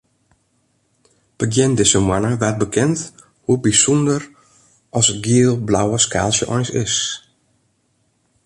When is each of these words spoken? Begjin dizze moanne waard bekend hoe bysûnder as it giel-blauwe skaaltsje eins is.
Begjin 1.37 1.71
dizze 1.77 1.99
moanne 2.07 2.31
waard 2.41 2.59
bekend 2.63 2.99
hoe 3.45 3.57
bysûnder 3.63 4.21
as 4.97 5.07
it 5.13 5.21
giel-blauwe 5.25 5.97
skaaltsje 6.05 6.45
eins 6.53 6.69
is. 6.83 6.95